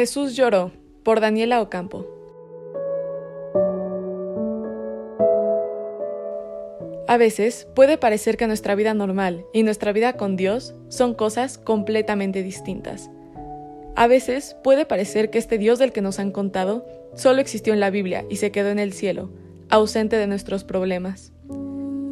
Jesús 0.00 0.34
lloró 0.34 0.72
por 1.02 1.20
Daniela 1.20 1.60
Ocampo. 1.60 2.06
A 7.06 7.18
veces 7.18 7.68
puede 7.74 7.98
parecer 7.98 8.38
que 8.38 8.46
nuestra 8.46 8.74
vida 8.74 8.94
normal 8.94 9.44
y 9.52 9.62
nuestra 9.62 9.92
vida 9.92 10.14
con 10.14 10.36
Dios 10.36 10.74
son 10.88 11.12
cosas 11.12 11.58
completamente 11.58 12.42
distintas. 12.42 13.10
A 13.94 14.06
veces 14.06 14.56
puede 14.64 14.86
parecer 14.86 15.28
que 15.28 15.36
este 15.36 15.58
Dios 15.58 15.78
del 15.78 15.92
que 15.92 16.00
nos 16.00 16.18
han 16.18 16.30
contado 16.30 16.86
solo 17.14 17.42
existió 17.42 17.74
en 17.74 17.80
la 17.80 17.90
Biblia 17.90 18.24
y 18.30 18.36
se 18.36 18.50
quedó 18.50 18.70
en 18.70 18.78
el 18.78 18.94
cielo, 18.94 19.30
ausente 19.68 20.16
de 20.16 20.26
nuestros 20.26 20.64
problemas. 20.64 21.34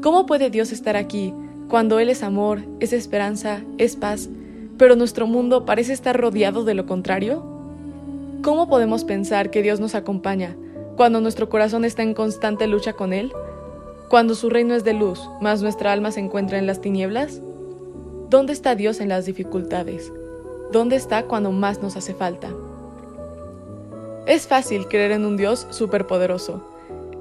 ¿Cómo 0.03 0.27
puede 0.27 0.51
Dios 0.51 0.73
estar 0.73 0.97
aquí 0.97 1.33
cuando 1.71 2.01
Él 2.01 2.11
es 2.11 2.23
amor, 2.23 2.61
es 2.81 2.93
esperanza, 2.93 3.65
es 3.79 3.97
paz, 3.97 4.29
pero 4.77 4.95
nuestro 4.95 5.27
mundo 5.27 5.65
parece 5.65 5.95
estar 5.95 6.21
rodeado 6.21 6.65
de 6.65 6.75
lo 6.75 6.85
contrario? 6.85 7.58
¿Cómo 8.43 8.69
podemos 8.69 9.03
pensar 9.03 9.51
que 9.51 9.63
Dios 9.63 9.81
nos 9.81 9.97
acompaña 9.97 10.57
cuando 10.97 11.21
nuestro 11.21 11.49
corazón 11.49 11.85
está 11.85 12.03
en 12.05 12.15
constante 12.15 12.69
lucha 12.69 12.93
con 12.93 13.13
Él? 13.13 13.33
Cuando 14.09 14.37
su 14.37 14.49
reino 14.49 14.77
es 14.77 14.85
de 14.85 14.93
luz, 14.93 15.29
mas 15.41 15.61
nuestra 15.61 15.93
alma 15.93 16.13
se 16.13 16.21
encuentra 16.21 16.57
en 16.57 16.67
las 16.67 16.81
tinieblas? 16.81 17.43
¿Dónde 18.31 18.53
está 18.53 18.77
Dios 18.77 19.01
en 19.01 19.09
las 19.09 19.27
dificultades? 19.27 20.13
¿Dónde 20.71 20.95
está 20.95 21.25
cuando 21.25 21.51
más 21.51 21.83
nos 21.83 21.97
hace 21.97 22.15
falta? 22.15 22.51
Es 24.27 24.47
fácil 24.47 24.87
creer 24.87 25.11
en 25.11 25.25
un 25.25 25.37
Dios 25.37 25.67
superpoderoso, 25.71 26.65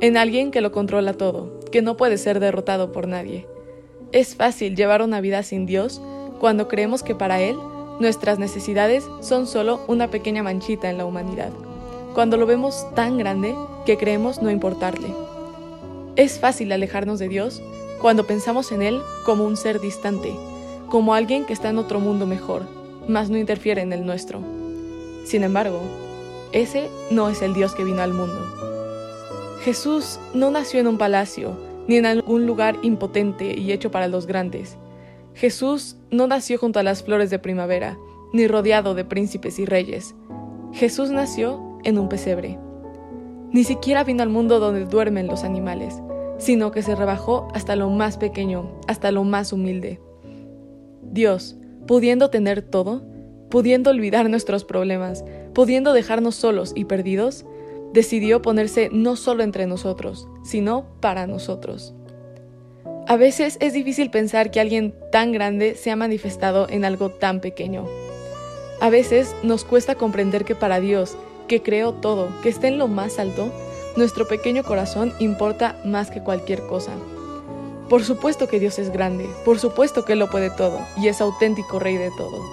en 0.01 0.17
alguien 0.17 0.51
que 0.51 0.61
lo 0.61 0.71
controla 0.71 1.13
todo, 1.13 1.59
que 1.71 1.81
no 1.81 1.97
puede 1.97 2.19
ser 2.19 2.39
derrotado 2.39 2.91
por 2.91 3.07
nadie. 3.07 3.47
Es 4.11 4.35
fácil 4.35 4.75
llevar 4.75 5.01
una 5.01 5.19
vida 5.19 5.41
sin 5.41 5.65
Dios 5.65 5.99
cuando 6.39 6.67
creemos 6.67 7.01
que 7.01 7.15
para 7.15 7.41
Él 7.41 7.57
Nuestras 7.99 8.37
necesidades 8.37 9.09
son 9.21 9.47
solo 9.47 9.81
una 9.87 10.09
pequeña 10.09 10.43
manchita 10.43 10.89
en 10.89 10.97
la 10.97 11.05
humanidad, 11.05 11.51
cuando 12.13 12.37
lo 12.37 12.45
vemos 12.45 12.85
tan 12.93 13.17
grande 13.17 13.55
que 13.87 13.97
creemos 13.97 14.41
no 14.41 14.51
importarle. 14.51 15.07
Es 16.15 16.39
fácil 16.39 16.71
alejarnos 16.71 17.17
de 17.17 17.27
Dios 17.27 17.61
cuando 17.99 18.27
pensamos 18.27 18.71
en 18.71 18.83
Él 18.83 19.01
como 19.25 19.45
un 19.45 19.57
ser 19.57 19.79
distante, 19.79 20.31
como 20.89 21.15
alguien 21.15 21.45
que 21.45 21.53
está 21.53 21.69
en 21.69 21.79
otro 21.79 21.99
mundo 21.99 22.27
mejor, 22.27 22.63
mas 23.07 23.31
no 23.31 23.37
interfiere 23.37 23.81
en 23.81 23.91
el 23.91 24.05
nuestro. 24.05 24.41
Sin 25.25 25.43
embargo, 25.43 25.81
ese 26.51 26.89
no 27.09 27.29
es 27.29 27.41
el 27.41 27.55
Dios 27.55 27.73
que 27.73 27.83
vino 27.83 28.03
al 28.03 28.13
mundo. 28.13 28.39
Jesús 29.63 30.19
no 30.35 30.51
nació 30.51 30.79
en 30.79 30.87
un 30.87 30.99
palacio, 30.99 31.57
ni 31.87 31.97
en 31.97 32.05
algún 32.05 32.45
lugar 32.45 32.77
impotente 32.83 33.57
y 33.57 33.71
hecho 33.71 33.89
para 33.89 34.07
los 34.07 34.27
grandes. 34.27 34.77
Jesús 35.37 35.97
no 36.09 36.25
nació 36.25 36.57
junto 36.57 36.79
a 36.79 36.83
las 36.83 37.03
flores 37.03 37.29
de 37.29 37.37
primavera, 37.37 37.95
ni 38.33 38.47
rodeado 38.47 38.95
de 38.95 39.05
príncipes 39.05 39.59
y 39.59 39.65
reyes. 39.65 40.15
Jesús 40.73 41.11
nació 41.11 41.77
en 41.83 41.99
un 41.99 42.09
pesebre. 42.09 42.57
Ni 43.51 43.63
siquiera 43.63 44.03
vino 44.03 44.23
al 44.23 44.29
mundo 44.29 44.59
donde 44.59 44.85
duermen 44.85 45.27
los 45.27 45.43
animales, 45.43 46.01
sino 46.39 46.71
que 46.71 46.81
se 46.81 46.95
rebajó 46.95 47.49
hasta 47.53 47.75
lo 47.75 47.91
más 47.91 48.17
pequeño, 48.17 48.79
hasta 48.87 49.11
lo 49.11 49.23
más 49.25 49.53
humilde. 49.53 50.01
Dios, 51.03 51.55
pudiendo 51.85 52.31
tener 52.31 52.63
todo, 52.63 53.05
pudiendo 53.51 53.91
olvidar 53.91 54.31
nuestros 54.31 54.65
problemas, 54.65 55.23
pudiendo 55.53 55.93
dejarnos 55.93 56.33
solos 56.33 56.73
y 56.75 56.85
perdidos, 56.85 57.45
decidió 57.93 58.41
ponerse 58.41 58.89
no 58.91 59.15
solo 59.15 59.43
entre 59.43 59.67
nosotros, 59.67 60.27
sino 60.43 60.87
para 60.99 61.27
nosotros. 61.27 61.93
A 63.07 63.15
veces 63.15 63.55
es 63.61 63.71
difícil 63.71 64.09
pensar 64.09 64.51
que 64.51 64.59
alguien 64.59 64.93
tan 65.13 65.31
grande 65.31 65.75
se 65.75 65.91
ha 65.91 65.95
manifestado 65.95 66.67
en 66.69 66.83
algo 66.83 67.09
tan 67.09 67.39
pequeño. 67.39 67.87
A 68.81 68.89
veces 68.89 69.33
nos 69.43 69.63
cuesta 69.63 69.95
comprender 69.95 70.43
que 70.43 70.55
para 70.55 70.81
Dios, 70.81 71.15
que 71.47 71.63
creó 71.63 71.93
todo, 71.93 72.29
que 72.43 72.49
está 72.49 72.67
en 72.67 72.77
lo 72.77 72.89
más 72.89 73.17
alto, 73.17 73.49
nuestro 73.95 74.27
pequeño 74.27 74.63
corazón 74.63 75.13
importa 75.19 75.79
más 75.85 76.11
que 76.11 76.21
cualquier 76.21 76.59
cosa. 76.63 76.91
Por 77.87 78.03
supuesto 78.03 78.49
que 78.49 78.59
Dios 78.59 78.77
es 78.77 78.91
grande, 78.91 79.25
por 79.45 79.57
supuesto 79.57 80.03
que 80.03 80.17
lo 80.17 80.29
puede 80.29 80.49
todo 80.49 80.77
y 80.97 81.07
es 81.07 81.21
auténtico 81.21 81.79
Rey 81.79 81.95
de 81.95 82.11
todo. 82.17 82.43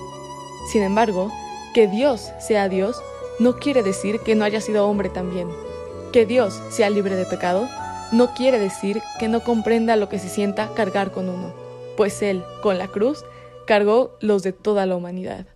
Sin 0.71 0.84
embargo, 0.84 1.32
que 1.75 1.88
Dios 1.88 2.31
sea 2.38 2.69
Dios 2.69 3.03
no 3.41 3.56
quiere 3.56 3.82
decir 3.82 4.21
que 4.21 4.36
no 4.36 4.44
haya 4.44 4.60
sido 4.60 4.88
hombre 4.88 5.09
también. 5.09 5.48
Que 6.12 6.26
Dios 6.26 6.62
sea 6.71 6.91
libre 6.91 7.16
de 7.16 7.26
pecado 7.26 7.69
no 8.14 8.32
quiere 8.32 8.60
decir 8.60 9.02
que 9.19 9.26
no 9.26 9.41
comprenda 9.41 9.97
lo 9.97 10.08
que 10.08 10.20
se 10.20 10.28
sienta 10.28 10.72
cargar 10.75 11.10
con 11.10 11.28
uno, 11.28 11.52
pues 11.97 12.22
Él, 12.22 12.44
con 12.62 12.78
la 12.78 12.86
cruz, 12.86 13.25
cargó 13.66 14.16
los 14.20 14.44
de 14.44 14.52
toda 14.52 14.86
la 14.86 14.94
humanidad. 14.94 15.47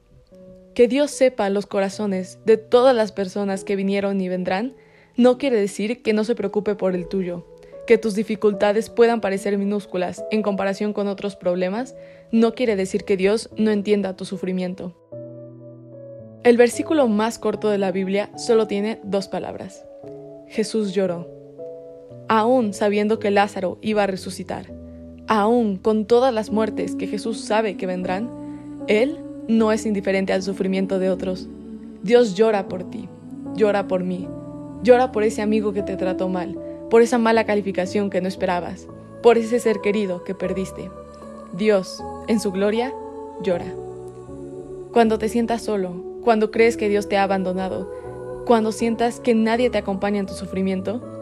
Que 0.74 0.88
Dios 0.88 1.12
sepa 1.12 1.50
los 1.50 1.66
corazones 1.66 2.41
de 2.44 2.56
todas 2.56 2.97
las 2.97 3.12
personas 3.12 3.62
que 3.62 3.76
vinieron 3.76 4.20
y 4.20 4.28
vendrán, 4.28 4.74
no 5.16 5.38
quiere 5.38 5.60
decir 5.60 6.02
que 6.02 6.12
no 6.12 6.24
se 6.24 6.34
preocupe 6.34 6.74
por 6.74 6.97
el 6.97 7.06
tuyo. 7.06 7.47
Que 7.86 7.97
tus 7.97 8.16
dificultades 8.16 8.91
puedan 8.91 9.20
parecer 9.20 9.56
minúsculas 9.56 10.24
en 10.32 10.42
comparación 10.42 10.92
con 10.92 11.06
otros 11.06 11.36
problemas, 11.36 11.94
no 12.32 12.54
quiere 12.54 12.74
decir 12.74 13.04
que 13.04 13.16
Dios 13.16 13.50
no 13.56 13.70
entienda 13.70 14.16
tu 14.16 14.24
sufrimiento. 14.24 14.97
El 16.42 16.56
versículo 16.56 17.06
más 17.06 17.38
corto 17.38 17.68
de 17.68 17.78
la 17.78 17.92
Biblia 17.92 18.30
solo 18.36 18.66
tiene 18.66 19.00
dos 19.04 19.28
palabras. 19.28 19.84
Jesús 20.48 20.92
lloró 20.92 21.38
aún 22.28 22.75
sabiendo 22.75 23.19
que 23.19 23.31
Lázaro 23.31 23.78
iba 23.81 24.05
a 24.05 24.06
resucitar, 24.06 24.72
aún 25.27 25.77
con 25.77 26.05
todas 26.05 26.33
las 26.33 26.50
muertes 26.50 26.94
que 26.94 27.06
Jesús 27.06 27.41
sabe 27.41 27.77
que 27.77 27.87
vendrán, 27.87 28.31
Él 28.87 29.19
no 29.49 29.72
es 29.72 29.87
indiferente 29.87 30.33
al 30.33 30.43
sufrimiento 30.43 30.99
de 30.99 31.11
otros. 31.11 31.49
Dios 32.03 32.34
llora 32.34 32.69
por 32.69 32.84
ti, 32.84 33.09
llora 33.55 33.89
por 33.89 34.05
mí, 34.05 34.28
llora 34.83 35.11
por 35.11 35.25
ese 35.25 35.43
amigo 35.43 35.72
que 35.72 35.83
te 35.83 35.97
trató 35.97 36.28
mal, 36.28 36.59
por 36.91 37.03
esa 37.03 37.19
mala 37.19 37.44
calificación 37.44 38.11
que 38.11 38.21
no 38.21 38.28
esperabas, 38.28 38.87
por 39.22 39.39
ese 39.39 39.59
ser 39.59 39.81
querido 39.81 40.22
que 40.25 40.34
perdiste. 40.34 40.91
Dios, 41.56 42.03
en 42.28 42.41
su 42.41 42.53
gloria, 42.53 42.93
llora. 43.43 43.75
Cuando 44.93 45.19
te 45.19 45.28
sientas 45.28 45.62
solo, 45.62 46.05
cuando 46.22 46.50
crees 46.50 46.77
que 46.77 46.89
Dios 46.89 47.09
te 47.09 47.16
ha 47.16 47.22
abandonado, 47.22 47.91
cuando 48.47 48.72
sientas 48.72 49.21
que 49.21 49.34
nadie 49.34 49.71
te 49.71 49.78
acompaña 49.78 50.21
en 50.21 50.27
tu 50.27 50.34
sufrimiento, 50.34 51.17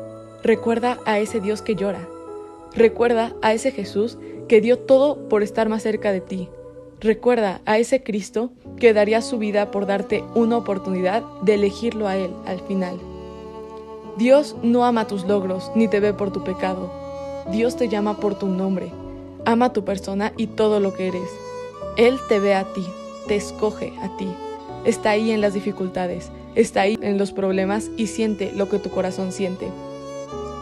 Recuerda 0.46 1.00
a 1.06 1.18
ese 1.18 1.40
Dios 1.40 1.60
que 1.60 1.74
llora. 1.74 2.08
Recuerda 2.72 3.34
a 3.42 3.52
ese 3.52 3.72
Jesús 3.72 4.16
que 4.46 4.60
dio 4.60 4.78
todo 4.78 5.28
por 5.28 5.42
estar 5.42 5.68
más 5.68 5.82
cerca 5.82 6.12
de 6.12 6.20
ti. 6.20 6.48
Recuerda 7.00 7.60
a 7.66 7.78
ese 7.78 8.04
Cristo 8.04 8.52
que 8.76 8.94
daría 8.94 9.22
su 9.22 9.38
vida 9.38 9.72
por 9.72 9.86
darte 9.86 10.22
una 10.36 10.56
oportunidad 10.56 11.24
de 11.42 11.54
elegirlo 11.54 12.06
a 12.06 12.16
Él 12.16 12.30
al 12.46 12.60
final. 12.60 12.96
Dios 14.18 14.54
no 14.62 14.84
ama 14.84 15.08
tus 15.08 15.24
logros 15.24 15.72
ni 15.74 15.88
te 15.88 15.98
ve 15.98 16.14
por 16.14 16.32
tu 16.32 16.44
pecado. 16.44 16.92
Dios 17.50 17.74
te 17.74 17.88
llama 17.88 18.18
por 18.18 18.38
tu 18.38 18.46
nombre. 18.46 18.92
Ama 19.46 19.72
tu 19.72 19.84
persona 19.84 20.32
y 20.36 20.46
todo 20.46 20.78
lo 20.78 20.94
que 20.94 21.08
eres. 21.08 21.28
Él 21.96 22.20
te 22.28 22.38
ve 22.38 22.54
a 22.54 22.72
ti, 22.72 22.86
te 23.26 23.34
escoge 23.34 23.94
a 24.00 24.16
ti. 24.16 24.28
Está 24.84 25.10
ahí 25.10 25.32
en 25.32 25.40
las 25.40 25.54
dificultades, 25.54 26.30
está 26.54 26.82
ahí 26.82 26.96
en 27.02 27.18
los 27.18 27.32
problemas 27.32 27.90
y 27.96 28.06
siente 28.06 28.52
lo 28.52 28.68
que 28.68 28.78
tu 28.78 28.90
corazón 28.90 29.32
siente. 29.32 29.72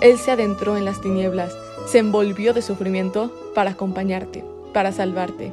Él 0.04 0.18
se 0.18 0.30
adentró 0.30 0.76
en 0.76 0.84
las 0.84 1.00
tinieblas, 1.00 1.56
se 1.86 1.96
envolvió 1.96 2.52
de 2.52 2.60
sufrimiento 2.60 3.32
para 3.54 3.70
acompañarte, 3.70 4.44
para 4.74 4.92
salvarte. 4.92 5.50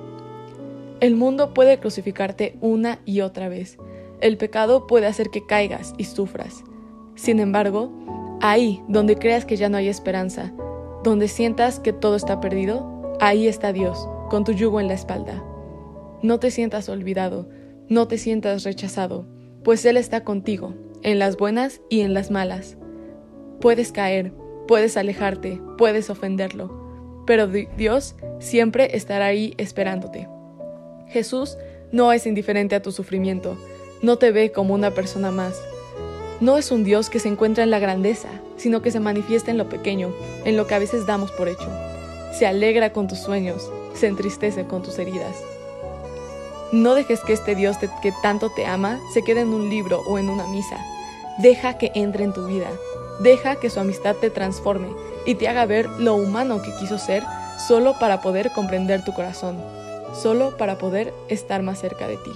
El 0.99 1.15
mundo 1.15 1.53
puede 1.53 1.79
crucificarte 1.79 2.57
una 2.59 2.99
y 3.05 3.21
otra 3.21 3.47
vez. 3.47 3.77
El 4.19 4.35
pecado 4.35 4.87
puede 4.87 5.07
hacer 5.07 5.29
que 5.29 5.45
caigas 5.45 5.93
y 5.97 6.03
sufras. 6.03 6.65
Sin 7.15 7.39
embargo, 7.39 7.93
ahí 8.41 8.83
donde 8.89 9.15
creas 9.15 9.45
que 9.45 9.55
ya 9.55 9.69
no 9.69 9.77
hay 9.77 9.87
esperanza, 9.87 10.51
donde 11.01 11.29
sientas 11.29 11.79
que 11.79 11.93
todo 11.93 12.17
está 12.17 12.41
perdido, 12.41 13.15
ahí 13.21 13.47
está 13.47 13.71
Dios, 13.71 14.05
con 14.29 14.43
tu 14.43 14.51
yugo 14.51 14.81
en 14.81 14.89
la 14.89 14.95
espalda. 14.95 15.41
No 16.23 16.41
te 16.41 16.51
sientas 16.51 16.89
olvidado, 16.89 17.47
no 17.87 18.09
te 18.09 18.17
sientas 18.17 18.65
rechazado, 18.65 19.25
pues 19.63 19.85
Él 19.85 19.95
está 19.95 20.25
contigo, 20.25 20.73
en 21.03 21.19
las 21.19 21.37
buenas 21.37 21.79
y 21.89 22.01
en 22.01 22.13
las 22.13 22.31
malas. 22.31 22.75
Puedes 23.61 23.91
caer, 23.91 24.33
puedes 24.71 24.95
alejarte, 24.95 25.59
puedes 25.77 26.09
ofenderlo, 26.09 26.71
pero 27.25 27.45
Dios 27.45 28.15
siempre 28.39 28.95
estará 28.95 29.25
ahí 29.25 29.53
esperándote. 29.57 30.29
Jesús 31.09 31.57
no 31.91 32.13
es 32.13 32.25
indiferente 32.25 32.75
a 32.75 32.81
tu 32.81 32.93
sufrimiento, 32.93 33.57
no 34.01 34.15
te 34.15 34.31
ve 34.31 34.53
como 34.53 34.73
una 34.73 34.91
persona 34.91 35.29
más. 35.29 35.61
No 36.39 36.57
es 36.57 36.71
un 36.71 36.85
Dios 36.85 37.09
que 37.09 37.19
se 37.19 37.27
encuentra 37.27 37.65
en 37.65 37.69
la 37.69 37.79
grandeza, 37.79 38.29
sino 38.55 38.81
que 38.81 38.91
se 38.91 39.01
manifiesta 39.01 39.51
en 39.51 39.57
lo 39.57 39.67
pequeño, 39.67 40.13
en 40.45 40.55
lo 40.55 40.67
que 40.67 40.75
a 40.75 40.79
veces 40.79 41.05
damos 41.05 41.33
por 41.33 41.49
hecho. 41.49 41.69
Se 42.31 42.47
alegra 42.47 42.93
con 42.93 43.09
tus 43.09 43.19
sueños, 43.19 43.69
se 43.93 44.07
entristece 44.07 44.63
con 44.67 44.83
tus 44.83 44.97
heridas. 44.99 45.35
No 46.71 46.95
dejes 46.95 47.19
que 47.19 47.33
este 47.33 47.55
Dios 47.55 47.75
que 47.77 48.13
tanto 48.23 48.49
te 48.49 48.65
ama 48.65 49.01
se 49.13 49.21
quede 49.21 49.41
en 49.41 49.49
un 49.49 49.69
libro 49.69 50.01
o 50.07 50.17
en 50.17 50.29
una 50.29 50.47
misa. 50.47 50.77
Deja 51.39 51.77
que 51.77 51.91
entre 51.93 52.23
en 52.23 52.31
tu 52.31 52.47
vida, 52.47 52.69
Deja 53.21 53.57
que 53.57 53.69
su 53.69 53.79
amistad 53.79 54.15
te 54.15 54.29
transforme 54.31 54.89
y 55.25 55.35
te 55.35 55.47
haga 55.47 55.65
ver 55.65 55.87
lo 55.99 56.15
humano 56.15 56.61
que 56.61 56.73
quiso 56.79 56.97
ser 56.97 57.23
solo 57.67 57.93
para 57.99 58.21
poder 58.21 58.51
comprender 58.51 59.05
tu 59.05 59.13
corazón, 59.13 59.57
solo 60.13 60.57
para 60.57 60.79
poder 60.79 61.13
estar 61.27 61.61
más 61.61 61.79
cerca 61.79 62.07
de 62.07 62.17
ti. 62.17 62.31